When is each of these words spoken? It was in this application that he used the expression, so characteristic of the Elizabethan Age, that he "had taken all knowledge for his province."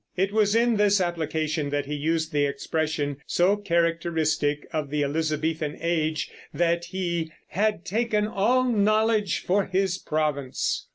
It 0.17 0.33
was 0.33 0.55
in 0.55 0.77
this 0.77 0.99
application 0.99 1.69
that 1.69 1.85
he 1.85 1.93
used 1.93 2.31
the 2.31 2.45
expression, 2.47 3.17
so 3.27 3.55
characteristic 3.55 4.65
of 4.73 4.89
the 4.89 5.03
Elizabethan 5.03 5.77
Age, 5.79 6.31
that 6.51 6.85
he 6.85 7.31
"had 7.49 7.85
taken 7.85 8.25
all 8.25 8.63
knowledge 8.63 9.41
for 9.43 9.65
his 9.67 9.99
province." 9.99 10.87